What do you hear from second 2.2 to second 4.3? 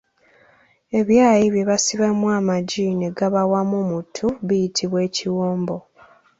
amagi ne gaba wamu mu ttu